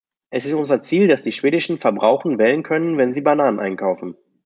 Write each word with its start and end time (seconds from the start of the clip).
Es 0.31 0.47
ist 0.47 0.55
unser 0.55 0.81
Ziel, 0.81 1.07
dass 1.07 1.21
die 1.21 1.31
schwedischen 1.31 1.77
Verbrauchen 1.77 2.39
wählen 2.39 2.63
können, 2.63 2.97
wenn 2.97 3.13
sie 3.13 3.21
Bananen 3.21 3.59
einkaufen. 3.59 4.15